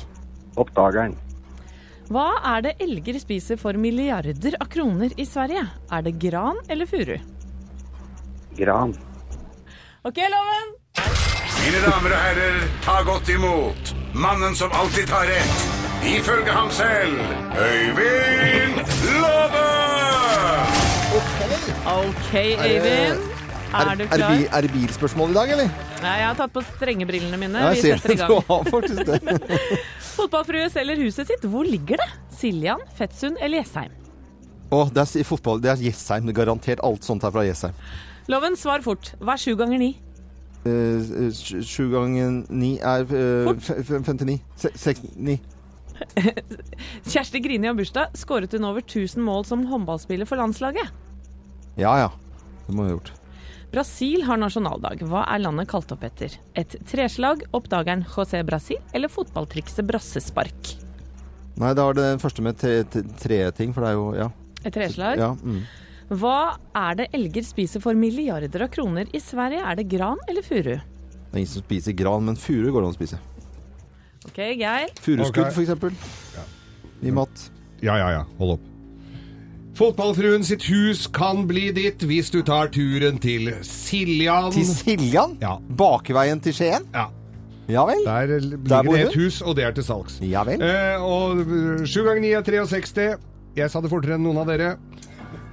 [0.59, 1.17] Oppdageren.
[2.09, 5.65] Hva er det elger spiser for milliarder av kroner i Sverige?
[5.91, 7.17] Er det gran eller furu?
[8.57, 8.95] Gran.
[10.07, 10.71] OK, Loven!
[11.59, 15.65] Mine damer og herrer, ta godt imot mannen som alltid tar rett,
[16.15, 17.19] ifølge ham selv,
[17.67, 18.79] Øyvind
[19.19, 19.78] Låve!
[21.09, 23.21] OK, Eivind.
[23.73, 24.33] Er du klar?
[24.57, 25.69] er det bilspørsmål i dag, eller?
[26.03, 27.61] Nei, jeg har tatt på strengebrillene mine.
[27.63, 29.49] Vi jeg ser setter i gang.
[30.19, 31.45] Fotballfrue selger huset sitt.
[31.49, 32.07] Hvor ligger det?
[32.39, 33.95] Siljan, Fettsund eller Jessheim?
[34.69, 35.61] Å, det er fotball.
[35.63, 36.29] Det er Jessheim.
[36.29, 37.73] Er garantert alt sånt her fra Jessheim.
[38.29, 39.13] Loven, svar fort.
[39.17, 39.91] Hva er sju ganger ni?
[40.69, 44.37] Eh, sj- Sju ganger ni er eh, fe- fe- 59.
[44.61, 45.39] Se- Seks, ni.
[47.11, 48.15] Kjersti Grini har bursdag.
[48.17, 50.91] Skåret hun over 1000 mål som håndballspiller for landslaget?
[51.79, 52.11] Ja ja.
[52.67, 53.13] Det må vi ha gjort.
[53.69, 55.03] Brasil har nasjonaldag.
[55.05, 56.33] Hva er landet kalt opp etter?
[56.57, 60.71] Et treslag, oppdageren José Brasil eller fotballtrikset brassespark?
[61.59, 63.39] Nei, da var det den første med tre, tre,
[63.75, 64.29] for det er jo Ja.
[64.65, 65.17] Et treslag?
[65.21, 65.61] ja mm.
[66.09, 69.61] Hva er det elger spiser for milliarder av kroner i Sverige?
[69.61, 70.73] Er det gran eller furu?
[70.73, 73.19] Det er ingen som spiser gran, men furu går det an å spise.
[74.27, 74.89] OK, Geir.
[75.01, 75.53] Furuskudd, okay.
[75.55, 75.91] for eksempel.
[77.01, 77.45] I mat.
[77.81, 78.25] Ja, ja, ja.
[78.39, 78.65] Hold opp.
[79.79, 84.49] Fotballfruen sitt hus kan bli ditt hvis du tar turen til Siljan.
[84.51, 85.37] Til Siljan?
[85.39, 85.53] Ja.
[85.79, 86.89] Bakeveien til Skien?
[86.91, 87.05] Ja.
[87.69, 88.01] Ja vel?
[88.03, 90.17] Der ligger det et hus, og det er til salgs.
[90.25, 90.59] Ja vel.
[90.65, 93.15] Eh, og øh, sju ganger ni er 63.
[93.55, 94.73] Jeg sa det fortere enn noen av dere.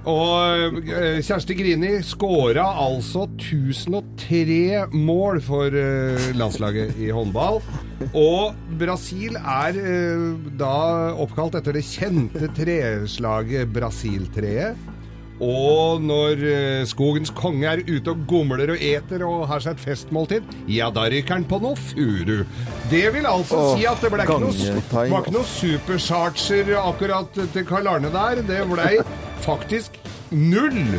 [0.07, 7.59] Og eh, Kjersti Grini skåra altså 1003 mål for eh, landslaget i håndball.
[8.15, 10.27] Og Brasil er eh,
[10.59, 10.75] da
[11.19, 14.93] oppkalt etter det kjente treslaget Brasiltreet.
[15.43, 16.39] Og når
[16.89, 21.03] skogens konge er ute og gomler og eter og har seg et festmåltid, ja, da
[21.13, 22.39] ryker han på noe furu.
[22.89, 27.37] Det vil altså Åh, si at det ble ikke noe, var ikke noe supercharger akkurat
[27.53, 28.41] til Karl Arne der.
[28.49, 28.95] Det blei
[29.45, 29.97] faktisk
[30.31, 30.97] null.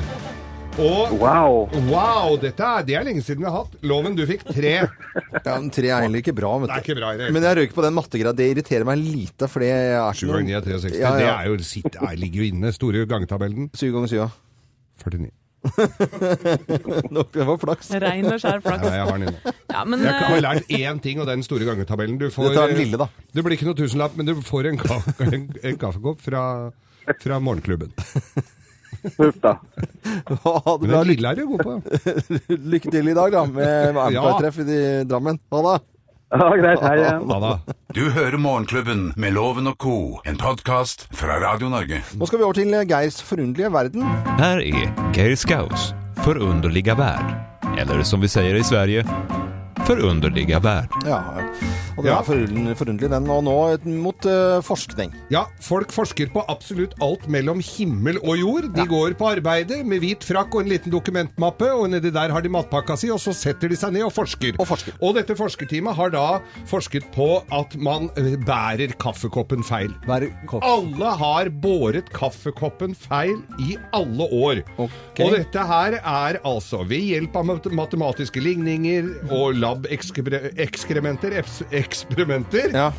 [0.79, 1.65] Og Wow.
[1.91, 3.73] wow, dette er, det er lenge siden vi har hatt.
[3.83, 4.77] Loven, du fikk tre.
[5.19, 7.57] Ja, men tre er egentlig ikke bra, vet Det er ikke bra det Men jeg
[7.59, 8.33] røyker på den mattegreia.
[8.39, 11.01] Det irriterer meg lite, for jeg er 7 ganger 9 er 63.
[11.01, 12.71] Ja, Det er jo, sitt, er, ligger jo inne.
[12.77, 13.67] Store gangetabellen.
[13.75, 14.29] Syv ganger syv, ja.
[15.03, 15.33] 49.
[17.17, 17.91] Nok, Det var flaks.
[18.03, 18.87] Rein og skjær flaks.
[18.87, 19.55] Ja, jeg har den inne.
[19.75, 22.19] Ja, men Jeg har eh, lært én ting, og den store gangetabellen.
[22.21, 23.09] Du får, Dette er den lille, da.
[23.35, 26.45] Det blir ikke noe tusenlapp, men du får en, ka en, en kaffekopp fra,
[27.23, 27.93] fra morgenklubben.
[29.19, 29.59] Huff da.
[30.81, 31.77] Men det er er du god på.
[32.73, 34.25] lykke til i dag, da, med med Ja.
[34.25, 35.39] Amcar-treff i Drammen.
[35.53, 35.77] Ha det.
[36.29, 36.83] Ja, greit.
[36.85, 37.23] Hei igjen.
[37.31, 37.53] Ja da.
[37.97, 39.95] Du hører Morgenklubben med Loven og co.,
[40.29, 42.03] en podkast fra Radio Norge.
[42.19, 44.05] Nå skal vi over til Geirs forunderlige verden.
[44.37, 45.93] Her er Geir Skaus
[46.25, 47.31] forunderlige verd.
[47.79, 49.05] Eller som vi sier i Sverige,
[49.87, 50.93] forunderlige verd.
[51.07, 51.23] Ja,
[51.99, 52.21] og det Ja.
[52.21, 53.27] er forunderlig, den.
[53.29, 53.57] Og nå
[53.99, 55.13] mot uh, forskning.
[55.35, 58.69] Ja, folk forsker på absolutt alt mellom himmel og jord.
[58.77, 62.45] De går på arbeidet med hvit frakk og en liten dokumentmappe, og nedi der har
[62.45, 64.55] de matpakka si, og så setter de seg ned og forsker.
[64.63, 64.95] Og forsker.
[65.03, 66.27] Og dette forskerteamet har da
[66.71, 69.91] forsket på at man eh, bærer kaffekoppen feil.
[70.07, 70.31] Bærer.
[70.63, 74.63] Alle har båret kaffekoppen feil i alle år.
[74.79, 75.25] Okay.
[75.27, 81.35] Og dette her er altså ved hjelp av matematiske ligninger og lab-ekskrementer
[81.89, 82.91] eksperimenter Ja.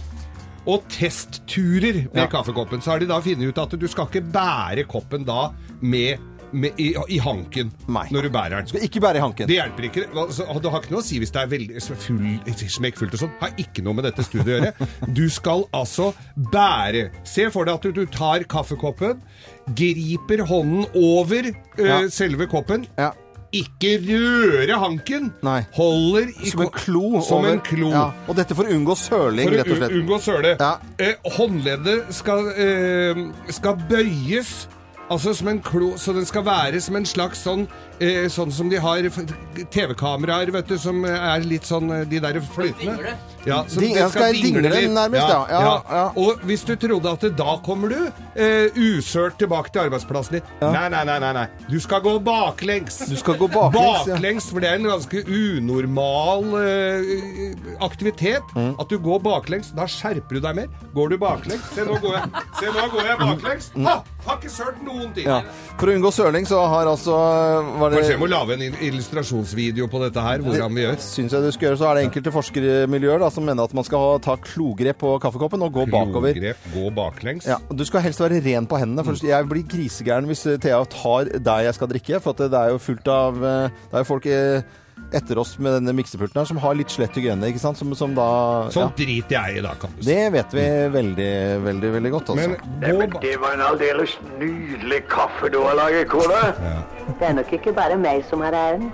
[0.67, 2.27] og testturer med Ja.
[2.27, 6.17] kaffekoppen, så har de da funnet ut at du skal ikke bære koppen da med
[6.51, 8.67] med, i, i hanken når du bærer den.
[8.71, 9.47] Skal ikke bære i hanken.
[9.47, 10.05] Det hjelper ikke.
[10.17, 12.23] Altså, det har ikke noe å si hvis det er veldig full,
[12.73, 13.35] smekkfullt og sånn.
[13.39, 14.87] Har ikke noe med dette studiet å gjøre.
[15.13, 16.07] Du skal altså
[16.51, 17.11] bære.
[17.23, 19.21] Se for deg at du, tar kaffekoppen,
[19.77, 21.99] griper hånden over ø, Ja.
[22.09, 22.87] selve koppen.
[23.51, 25.31] Ikke røre hanken.
[25.73, 27.21] Holder i Som en klo.
[27.21, 27.89] Som over- en klo.
[27.89, 28.11] Ja.
[28.27, 29.91] Og dette for å unngå søling, For rett og slett.
[29.91, 30.57] u- unngå søle.
[30.99, 33.15] Eh, håndleddet skal, eh,
[33.49, 34.67] skal bøyes.
[35.09, 37.67] Altså som en klo, Så den skal være som en slags sånn
[37.99, 39.03] eh, Sånn som de har
[39.71, 43.15] TV-kameraer, vet du, som er litt sånn eh, De der flytende.
[43.47, 44.89] Ja, som Ding- det ja, skal dingle litt.
[44.91, 45.45] nærmest, ja.
[45.87, 47.99] Ja, Og hvis du trodde at da kommer du
[48.35, 51.45] eh, usørt tilbake til arbeidsplassen din Nei, nei, nei, nei, nei.
[51.69, 52.99] Du skal gå baklengs.
[53.09, 54.15] Du skal gå baklengs, ja.
[54.17, 58.43] baklengs For det er en ganske unormal eh, aktivitet.
[58.55, 58.73] Mm.
[58.79, 59.71] At du går baklengs.
[59.77, 60.69] Da skjerper du deg mer.
[60.93, 63.71] Går du baklengs Se, nå går jeg, Se, nå går jeg baklengs.
[63.75, 63.87] Mm.
[63.87, 63.95] Ha!
[64.27, 65.25] Har ikke sølt noen ting.
[65.29, 65.39] Ja.
[65.79, 67.15] For å unngå søling så har altså
[67.89, 70.97] var det, Kanskje jeg må lage en illustrasjonsvideo på dette her, hvordan vi gjør.
[71.03, 73.87] Syns jeg du skal gjøre, så er det enkelte forskermiljøer da, som mener at man
[73.87, 76.33] skal ta klogrep på kaffekoppen og gå bakover.
[76.37, 77.47] Klogrep, gå baklengs.
[77.49, 79.05] Ja, Du skal helst være ren på hendene.
[79.07, 82.19] For jeg blir grisegæren hvis eh, Thea tar der jeg skal drikke.
[82.23, 84.77] For at det er jo fullt av eh, Det er jo folk eh,
[85.15, 87.79] etter oss med denne miksepulten her som har litt slett hygiene, ikke sant?
[87.79, 88.29] Som, som da
[88.73, 90.09] Sånt driter jeg i, da, kan du si.
[90.09, 91.31] Det vet vi veldig,
[91.65, 92.55] veldig, veldig godt, altså.
[92.83, 96.41] Men gå Det var en aldeles nydelig kaffe du har laget, kone.
[97.19, 98.91] Det er nok ikke bare meg som har æren.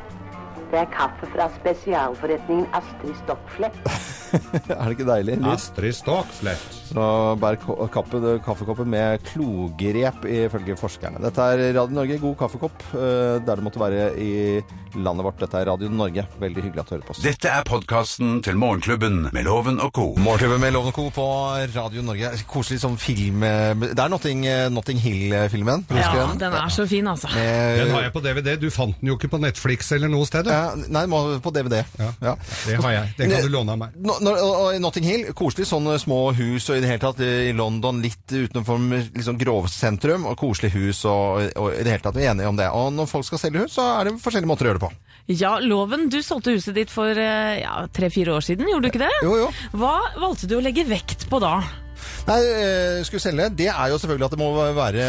[0.72, 3.78] Det er kaffe fra spesialforretningen Astrid Stockflett.
[4.34, 5.38] er det ikke deilig?
[5.52, 6.85] Astrid Stokkflett.
[6.86, 7.04] Så
[7.42, 7.56] bær
[7.92, 11.18] kappe, kaffekoppen med klogrep, ifølge forskerne.
[11.24, 14.32] Dette er Radio Norge, god kaffekopp eh, der det måtte være i
[15.02, 15.40] landet vårt.
[15.42, 16.24] Dette er Radio Norge.
[16.40, 17.24] Veldig hyggelig at du hører på oss.
[17.26, 20.06] Dette er podkasten til Morgenklubben med Loven og co.
[20.22, 21.08] Morgenklubben med Loven og Co.
[21.16, 21.26] på
[21.76, 22.32] Radio Norge.
[22.48, 25.86] Koselig som film Det er Notting, Notting Hill-filmen.
[25.90, 26.40] Ja, den?
[26.40, 27.28] den er så fin, altså.
[27.34, 28.56] Med- Den har jeg på DVD.
[28.62, 30.46] Du fant den jo ikke på Netflix eller noe sted.
[30.46, 30.52] du.
[30.54, 31.06] Ja, nei,
[31.44, 31.82] på DVD.
[32.00, 32.36] Ja.
[32.68, 33.14] Det har jeg.
[33.18, 34.80] Den kan du låne av meg.
[34.80, 38.82] Notting Hill, koselig sånne små hus, og i det hele tatt i London litt utenfor
[39.16, 42.60] liksom grovsentrum, og koselig hus, og, og i det hele tatt vi er enige om
[42.60, 42.70] det.
[42.76, 44.94] Og når folk skal selge hus, så er det forskjellige måter å gjøre det på.
[45.34, 49.06] Ja, Loven, du solgte huset ditt for eh, ja, tre-fire år siden, gjorde du ikke
[49.08, 49.14] det?
[49.26, 49.50] Jo, jo.
[49.74, 51.58] Hva valgte du å legge vekt på da?
[52.26, 55.06] Nei, eh, skulle selge, det er jo selvfølgelig at det må være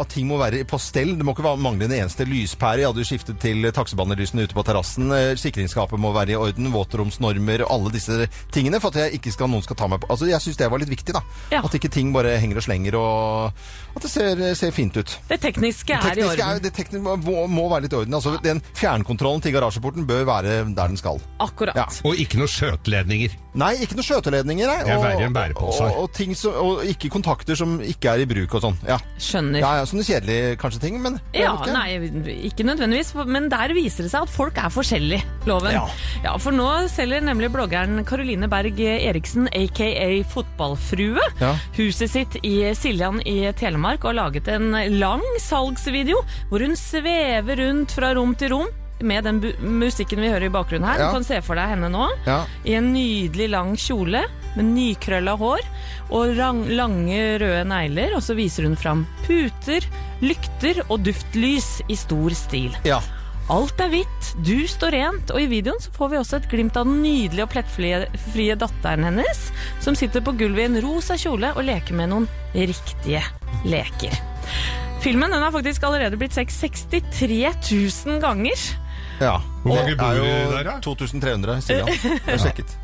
[0.00, 1.16] At ting må være på stell.
[1.18, 2.82] Det må ikke mangle en eneste lyspære.
[2.82, 5.10] Jeg hadde jo skiftet til taksebanelysene ute på terrassen.
[5.16, 6.70] Eh, Sikringsskapet må være i orden.
[6.74, 8.80] Våtromsnormer og alle disse tingene.
[8.80, 10.82] For at jeg ikke skal, noen skal ta meg på Altså, Jeg syns det var
[10.82, 11.22] litt viktig, da.
[11.64, 13.52] At ikke ting bare henger og slenger, og
[13.96, 15.16] at det ser, ser fint ut.
[15.28, 16.62] Det tekniske er Teknisk i er, orden.
[16.62, 18.14] det tekniske må, må være litt i orden.
[18.14, 21.20] Altså, den fjernkontrollen til garasjeporten bør være der den skal.
[21.42, 21.76] Akkurat.
[21.78, 21.86] Ja.
[22.06, 23.34] Og ikke noe skjøteledninger.
[23.60, 24.66] Nei, ikke noe skjøteledninger.
[24.70, 24.78] Nei.
[24.86, 25.88] Det er og- verre enn bærepåser.
[25.90, 28.78] Og, og, ting som, og ikke kontakter som ikke er i bruk og sånn.
[28.86, 28.98] Ja.
[29.18, 29.58] Skjønner.
[29.64, 31.72] Ja, ja, Sånne kjedelige kanskje ting, men Ja, ikke.
[31.74, 35.72] nei, ikke nødvendigvis, men der viser det seg at folk er forskjellige, Loven.
[35.72, 36.36] Ja.
[36.38, 41.54] for nå selger nemlig bloggeren Caroline Berg Eriksen, aka Fotballfrue, Ja.
[41.78, 47.56] huset sitt i Siljan i Telemark og har laget en lang salgsvideo hvor hun svever
[47.62, 48.68] rundt fra rom til rom.
[49.00, 50.98] Med den musikken vi hører i bakgrunnen her.
[51.00, 51.06] Ja.
[51.08, 52.10] Du kan se for deg henne nå.
[52.26, 52.42] Ja.
[52.68, 54.26] I en nydelig lang kjole
[54.58, 55.62] med nykrølla hår
[56.12, 56.34] og
[56.68, 58.12] lange røde negler.
[58.18, 59.80] Og så viser hun fram puter,
[60.20, 62.76] lykter og duftlys i stor stil.
[62.84, 63.00] Ja.
[63.50, 66.76] Alt er hvitt, du står rent, og i videoen så får vi også et glimt
[66.78, 69.40] av den nydelige og plettfrie datteren hennes,
[69.82, 73.24] som sitter på gulvet i en rosa kjole og leker med noen riktige
[73.66, 74.14] leker.
[75.02, 77.40] Filmen den har faktisk allerede blitt sett 63
[77.72, 78.62] 000 ganger.
[79.20, 79.40] Ja.
[79.64, 80.76] Hvor mange Det bor er jo der, da?
[80.84, 81.90] 2300, sier han.
[82.04, 82.78] Jeg har sjekket.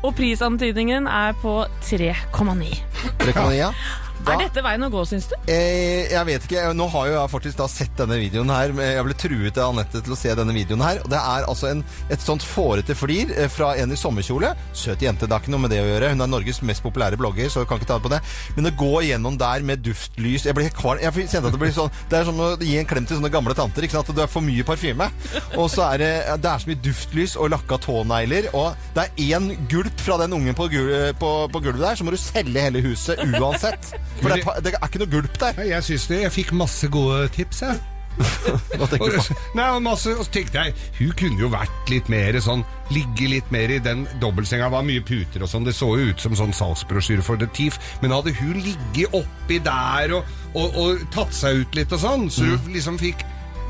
[0.00, 2.72] Og prisantydningen er på 3,9.
[3.20, 3.70] 3,9, ja.
[4.26, 5.34] Er dette veien å gå, syns du?
[5.52, 6.62] Eh, jeg vet ikke.
[6.74, 8.72] Nå har jo jeg faktisk da sett denne videoen her.
[8.74, 11.00] Jeg ble truet av Anette til å se denne videoen her.
[11.04, 14.50] Og det er altså en, et sånt fårete flir eh, fra en i sommerkjole.
[14.76, 16.10] Søt jente, det har ikke noe med det å gjøre.
[16.14, 18.20] Hun er Norges mest populære blogger, så jeg kan ikke ta det på det.
[18.56, 21.02] Men å gå igjennom der med duftlys Jeg blir kvalm.
[21.04, 23.32] Jeg kjente at det blir sånn Det er som å gi en klem til sånne
[23.34, 23.86] gamle tanter.
[23.86, 24.10] Ikke sant?
[24.10, 25.10] At du er for mye parfyme.
[25.54, 26.10] Og så er det,
[26.42, 28.50] det er så mye duftlys og lakka tånegler.
[28.56, 32.06] Og det er én gulp fra den ungen på, gul, på, på gulvet der, så
[32.06, 33.94] må du selge hele huset uansett.
[34.22, 35.60] For det er, det er ikke noe gulp der.
[35.68, 37.76] Jeg synes det, jeg fikk masse gode tips, jeg.
[38.16, 39.34] Hva tenker du på?
[39.58, 42.62] Nei, og masse, og så tenkte jeg, hun kunne jo vært litt mer sånn,
[42.94, 46.24] ligge litt mer i den dobbeltsenga, var mye puter og sånn, det så jo ut
[46.24, 51.04] som sånn salgsbrosjyre for The Thief, men hadde hun ligget oppi der og, og, og
[51.12, 52.56] tatt seg ut litt og sånn, så Mm.
[52.64, 53.20] hun liksom fikk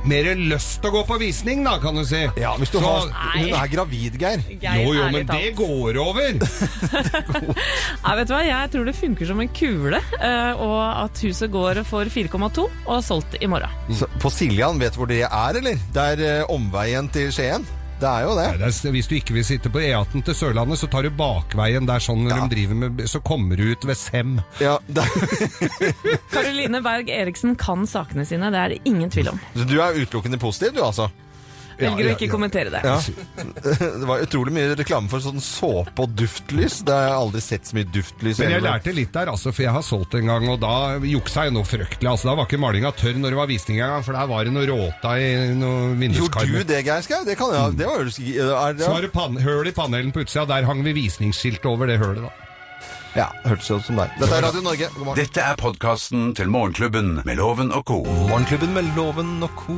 [0.07, 2.23] mer lyst til å gå på visning, da, kan du si.
[2.41, 4.43] Ja, hvis du Så- har Hun er gravid, Geir.
[4.61, 6.33] Geir, Jo, jo, men det går over.
[8.05, 8.43] Nei, vet du hva?
[8.47, 12.93] Jeg tror det funker som en kule, eh, og at huset går for 4,2 og
[12.99, 13.71] er solgt i morgen.
[13.93, 15.79] Så På Siljan, vet du hvor det er, eller?
[15.93, 17.67] Det er eh, omveien til Skien.
[17.97, 18.47] Det er jo det.
[18.53, 21.13] Nei, det er, hvis du ikke vil sitte på E18 til Sørlandet, så tar du
[21.17, 22.43] bakveien der sånn ja.
[22.43, 24.37] de driver med Så kommer du ut ved Sem.
[24.61, 24.77] Ja,
[26.35, 29.41] Karoline Berg Eriksen kan sakene sine, det er det ingen tvil om.
[29.55, 31.09] Så Du er utelukkende positiv, du altså?
[31.77, 32.81] Velger å ikke kommentere det.
[32.87, 32.97] Ja.
[33.97, 36.81] Det var utrolig mye reklame for sånn såpe og duftlys.
[36.87, 38.41] Det har jeg aldri sett så mye duftlys.
[38.41, 41.47] Men jeg lærte litt der, altså, for jeg har solgt en gang, og da juksa
[41.49, 42.09] jeg noe fryktelig.
[42.13, 44.49] Altså, da var ikke malinga tørr når det var visning en gang, for der var
[44.49, 47.23] det noe råta i noe Gjorde du det, Geir Skau?
[47.27, 47.79] Det kan jeg.
[47.81, 48.09] Det var jo
[48.57, 51.67] er det, Så var det pan høl i panelen på utsida, der hang vi visningsskilt
[51.69, 52.46] over det hølet, da.
[53.17, 54.11] Ja, hørtes ut som deg.
[54.21, 54.87] Dette er Radio Norge.
[54.93, 55.17] God morgen.
[55.17, 58.03] Dette er podkasten til Morgenklubben med Loven og co.
[58.05, 59.77] Morgenklubben med Loven og co.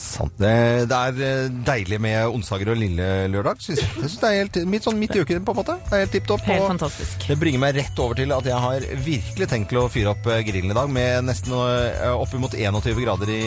[0.00, 0.32] Sant.
[0.40, 0.52] Det,
[0.88, 3.60] det er eh, deilig med onsdager og lille lørdag.
[3.60, 3.90] Synes jeg.
[3.92, 5.76] jeg synes det er helt, midt, sånn midt i uken, på en måte.
[5.84, 6.46] Det er helt tipp topp.
[6.48, 7.28] Helt fantastisk.
[7.28, 10.30] Det bringer meg rett over til at jeg har virkelig tenkt til å fyre opp
[10.32, 13.44] eh, grillen i dag, med nesten eh, oppimot 21 grader i,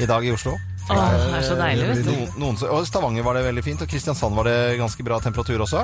[0.00, 0.56] i dag i Oslo.
[0.86, 2.10] Åh, det er så deilig, vet du.
[2.12, 5.64] Noen, noen, og Stavanger var det veldig fint, og Kristiansand var det ganske bra temperatur
[5.64, 5.82] også.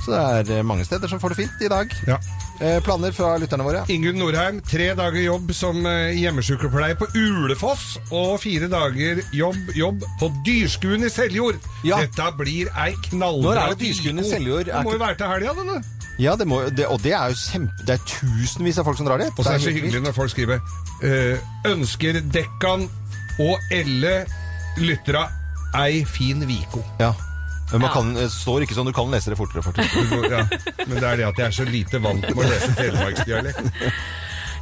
[0.00, 1.92] Så det er eh, mange steder som får det fint i dag.
[2.08, 2.16] Ja.
[2.60, 3.84] Eh, planer fra lytterne våre?
[3.92, 10.02] Ingunn Norheim, tre dager jobb som eh, hjemmesykepleier på Ulefoss, og fire dager jobb, jobb
[10.20, 11.60] på Dyrskuen i Seljord.
[11.86, 12.02] Ja.
[12.02, 14.28] Dette blir ei knallbra Når er det Dyrskuen i.
[14.28, 14.66] Seljord?
[14.66, 15.80] Det må jo være til helga, denne.
[16.20, 17.86] Ja, det må, det, og det er jo kjempe...
[17.88, 19.30] Det er tusenvis av folk som drar dit.
[19.30, 20.58] Og så er det så hyggelig når folk skriver
[21.06, 22.90] øh, Ønsker Dekkan
[23.38, 24.24] og Elle
[24.80, 25.28] lyttera
[25.78, 26.82] ei fin Viko.
[26.98, 27.12] Ja.
[27.72, 29.62] Men man kan, det står ikke sånn, du kan lese det fortere.
[30.26, 30.40] Ja,
[30.88, 33.70] men det er det at jeg er så lite vant med å lese telemarksdialekt.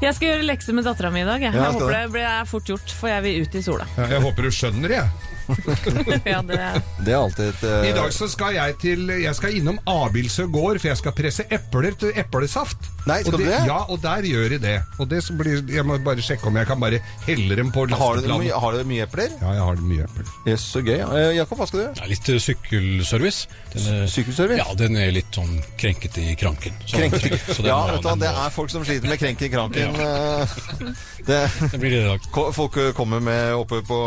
[0.02, 1.40] Jeg skal gjøre lekser med dattera mi i dag.
[1.42, 2.02] Jeg, Ja, jeg håper det.
[2.04, 3.86] det blir fort gjort, for jeg vil ut i sola.
[3.96, 5.00] Ja, Jeg håper du skjønner det.
[5.00, 5.37] jeg.
[6.28, 7.62] Ja, det er Det er alltid et...
[7.64, 11.14] eh, I dag så skal jeg til Jeg skal innom Abildsø gård, for jeg skal
[11.16, 12.88] presse epler til eplesaft.
[13.08, 13.60] Nei, skal og du det?
[13.68, 14.74] Ja, og der gjør de det.
[15.00, 17.86] Og det som blir, Jeg må bare sjekke om jeg kan bare helle dem på
[17.86, 18.44] har, du lasteplanen.
[18.44, 19.32] mye, har du mye epler?
[19.40, 20.32] Ja, jeg har mye epler.
[20.50, 20.98] Yes, så gøy.
[21.00, 21.96] Eh, Jakob, hva skal du gjøre?
[22.02, 23.48] Det litt eh, sykkelservice.
[23.72, 24.60] Den er, Sykkelservice?
[24.60, 26.76] ja, den er litt sånn krenkete i kranken.
[26.84, 27.00] Så,
[27.54, 29.50] så den Ja, vet du, hva, den det er folk som sliter med krenk i
[29.52, 29.96] kranken.
[29.96, 30.56] eh,
[31.28, 31.40] Det,
[31.72, 32.28] det blir det i dag.
[32.32, 33.98] ko- folk eh, kommer med oppe på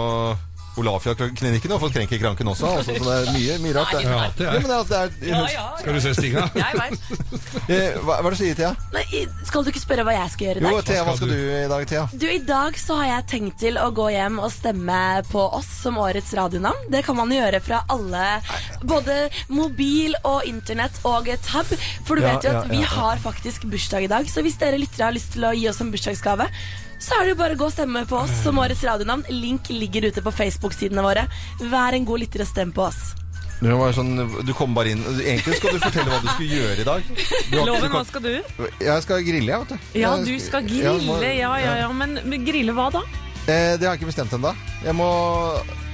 [0.79, 2.69] Olafia-klinikken og har fått krenk i kranken også.
[2.77, 3.91] Altså, så det er mye, mye rart.
[3.93, 5.65] Nei, Ja, det er- Ja, men det er, det er, Ja, ja.
[5.81, 6.45] Skal du se Stinga?
[6.55, 6.99] Jeg veit.
[7.71, 8.71] Eh, Hva, hva er det du sier, Thea?
[8.93, 9.03] Nei,
[9.45, 10.85] skal du ikke spørre hva jeg skal gjøre i Jo, dag?
[10.87, 11.33] Thea, hva skal du?
[11.35, 12.03] du i dag, Thea?
[12.13, 14.97] Du, I dag så har jeg tenkt til å gå hjem og stemme
[15.29, 16.89] på oss som årets radionavn.
[16.91, 18.25] Det kan man gjøre fra alle,
[18.83, 21.69] både mobil og internett og tab.
[22.07, 22.93] For du Ja, vet jo at vi ja, ja.
[22.97, 25.81] har faktisk bursdag i dag, så hvis dere lyttere har lyst til å gi oss
[25.83, 26.47] en bursdagsgave,
[27.01, 29.25] så er det jo bare å gå og stemme på oss som årets radionavn.
[29.33, 31.25] Link ligger ute på Facebook-sidene våre.
[31.71, 33.01] Vær en god lytter og stem på oss.
[33.61, 36.85] Du, sånn, du kom bare inn Egentlig skal du fortelle hva du skulle gjøre i
[36.87, 37.03] dag.
[37.51, 38.31] Du Loven, du hva skal du?
[38.81, 39.99] Jeg skal grille, jeg, vet du.
[40.01, 40.95] Ja, Jeg du skal grille.
[41.05, 41.91] må- Ja, ja, ja.
[41.93, 43.03] Men grille hva da?
[43.45, 44.55] Eh, det har jeg ikke bestemt ennå.
[44.85, 45.11] Jeg må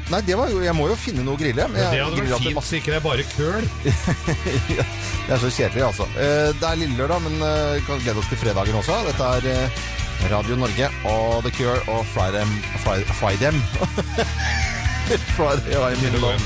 [0.08, 1.67] Nei, det var jo, jeg må jo finne noe å grille.
[1.67, 2.70] men jeg Det hadde vært fint masse.
[2.72, 3.65] så ikke det er bare køl.
[5.28, 6.06] Det er så kjedelig, altså.
[6.15, 8.96] Eh, Det er lille lørdag, men eh, kan glede oss til fredagen også.
[9.10, 9.82] Dette er eh,
[10.32, 12.49] Radio Norge og The Cure og Fry Them
[12.84, 13.62] Fry, fry them.
[15.08, 16.41] I mine land.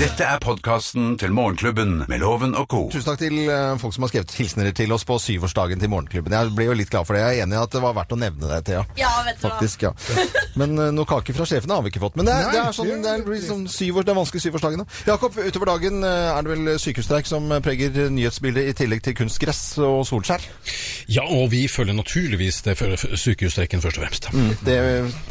[0.00, 2.80] Dette er podkasten til Morgenklubben med Loven og co.
[2.90, 6.34] Tusen takk til eh, folk som har skrevet hilsener til oss på syvårsdagen til Morgenklubben.
[6.34, 7.22] Jeg ble jo litt glad for det.
[7.22, 8.80] Jeg er enig i at det var verdt å nevne det, Thea.
[8.98, 9.52] Ja, vet du hva.
[9.52, 9.92] Faktisk, ja.
[10.58, 12.18] Men uh, noe kake fra sjefene har vi ikke fått.
[12.18, 14.88] Men det er, Nei, det er sånn, det er liksom syvårs, det er vanskelig syvårsdagene.
[15.12, 19.62] Jakob, utover dagen eh, er det vel sykehusstreik som preger nyhetsbildet i tillegg til kunstgress
[19.78, 20.48] og solskjær?
[21.12, 24.28] Ja, og vi følger naturligvis det for sykehusstreiken først og fremst.
[24.34, 24.80] Mm, det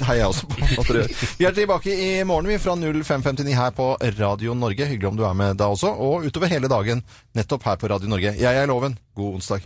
[0.07, 0.63] heier jeg også på.
[0.63, 1.29] at dere gjør.
[1.41, 4.85] Vi er tilbake i morgen vi fra 0559 her på Radio Norge.
[4.85, 5.89] Hyggelig om du er med da også.
[5.89, 7.01] Og utover hele dagen
[7.37, 8.35] nettopp her på Radio Norge.
[8.37, 8.97] Jeg er Loven.
[9.17, 9.65] God onsdag.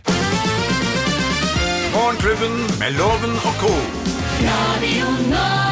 [1.92, 3.72] Morgenklubben med Loven og co.
[4.48, 5.65] Radio Norge.